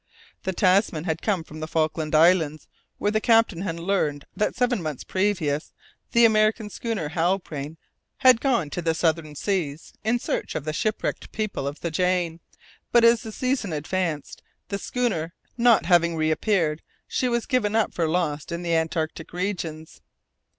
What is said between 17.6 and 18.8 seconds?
up for lost in the